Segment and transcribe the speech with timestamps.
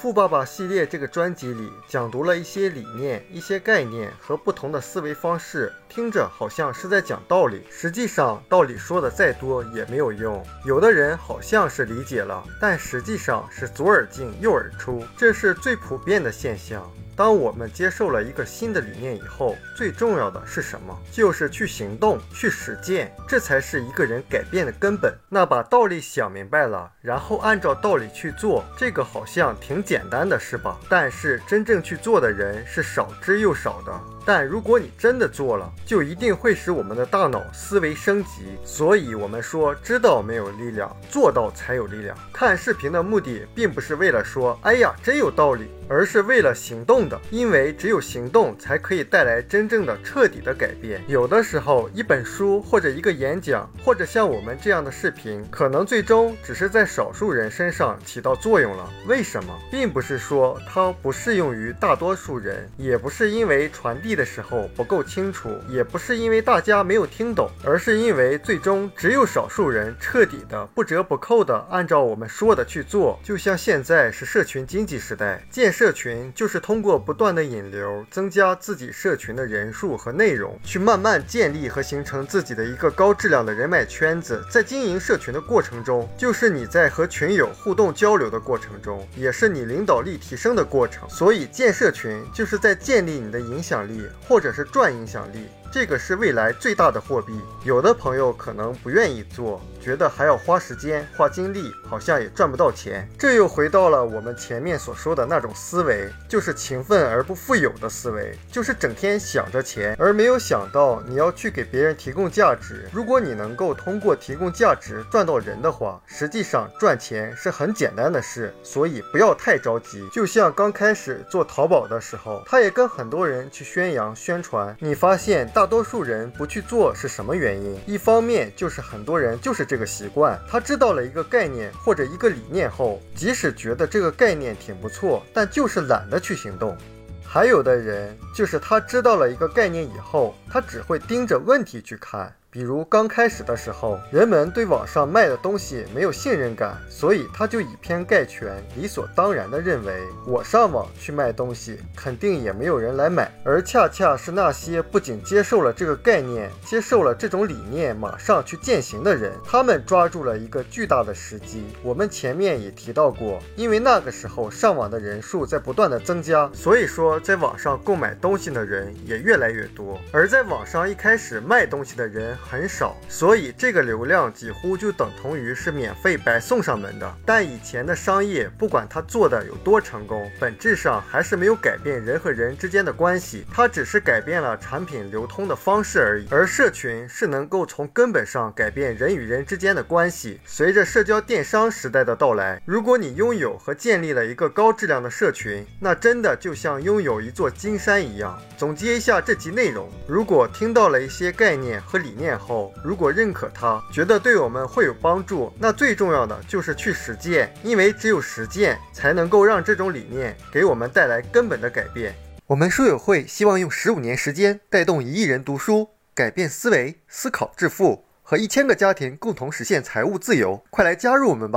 [0.00, 10.40] 富爸爸系列这个专辑里讲读了一些理念、一些概念和不同的思维方式，听着好像是在讲道理，实际上道理说的再多也没有用。
[10.64, 16.88] 有的人好像是理解了，但实际上是左耳进右耳出，这是最普遍的现象。
[17.18, 20.96] 当我们接受了一个新的理念以后，最重要的是什么？
[21.10, 25.12] 就是去行动，去实践，这才是一个人改变的根本。
[25.28, 30.78] 那把道理想明白了，然后按照道理去做，这个好像挺简单的，是吧？
[30.88, 34.00] 但是真正去做的人是少之又少的。
[34.28, 38.58] 但如果你真的做了，就一定会使我们的大脑思维升级。
[38.62, 42.14] 所以，我们说知道没有力量，做到才有力量。
[42.30, 47.18] 看视频的目的，并不是为了说“哎呀，真有道理”，而是为了行动的。
[47.30, 51.02] 因为只有行动，才可以带来真正的、彻底的改变。
[51.08, 58.86] 有的时候，一本书或者一个演讲，或者像我们这样的视频，可能最终只是在少数人身上起到作用了。
[59.06, 59.58] 为什么？
[59.70, 64.17] 并不是说它不适用于大多数人，也不是因为传递。
[64.18, 73.18] 的时候不够清楚，也不是因为大家没有听懂，而是因为最终只有少数人彻底的、不折不扣的按照我们说的去做。
[73.22, 84.44] 就像现在是社群经济时代，建社群就是通过不断的引流，增加自己社群的人数和内容，去慢慢建立和形成自己的一个高质量的人脉圈子。
[84.50, 91.08] 在经营社群的过程中，就是你在和群友互动交流的过程中，也是你领导力提升的过程。
[91.08, 94.07] 所以建社群就是在建立你的影响力。
[94.28, 95.46] 或者是赚影响力。
[95.70, 103.06] 这个是未来最大的货币，有的朋友可能不愿意做，觉得还要花时间、花精力，好像也赚不到钱。
[103.18, 112.88] 这又回到了我们前面所说的那种思维，就是勤奋而不富有的思维，就是整天想着钱，而没有想到你要去给别人提供价值。
[112.90, 120.08] 如果你能够通过提供价值赚到人的话，实际上赚钱是很简单的事，所以不要太着急。
[120.10, 125.46] 就像刚开始做淘宝的时候，他也跟很多人去宣扬宣传，你发现。
[125.58, 127.76] 大多数人不去做是什么原因？
[127.84, 136.78] 一方面就是很多人就是这个习惯，他知道了一个概念或者一个理念后，即使觉得这个概念挺不错，但就是懒得去行动。
[137.24, 142.32] 还有的人就是他知道了一个概念以后，他只会盯着问题去看。
[142.58, 153.30] 比如刚开始的时候，人们对网上卖的东西没有信任感，所以他就以偏概全，理所当然地认为我上网去卖东西，肯定也没有人来买。
[153.44, 161.64] 而恰恰是那些不仅接受了这个概念，接受了这种理念，马上去践行的人，他们抓住了一个巨大的时机。
[161.84, 169.96] 我们前面也提到过，因为那个时候上网的人数在不断的增加，所以说在网上购买东西的人也越来越多。
[170.10, 172.36] 而在网上一开始卖东西的人。
[172.50, 177.14] 很少，所以这个流量几乎就等同于是免费白送上门的。
[177.26, 186.26] 但以前的商业，不管它做的有多成功，本质上还是没有改变人和人之间的关系，它只是改变了产品流通的方式而已。
[186.30, 190.40] 而社群是能够从根本上改变人与人之间的关系。
[190.46, 198.40] 随着社交电商时代的到来，如果你拥有和建立了一个高质量的社群，那真的就像拥有一座金山一样。
[198.56, 202.38] 总结一下这集内容，如果听到了一些概念和理念念。
[202.38, 212.14] 后，如果认可它，觉得对我们会有帮助，那最重要的就是去实践，因为只有实践才能够让这种理念给我们带来根本的改变。
[212.46, 220.62] 我们书友会希望用十五年时间带动一亿人读书，改变思维，思考致富，和一千个家庭共同实现财务自由。
[220.68, 221.56] 快来加入我们吧！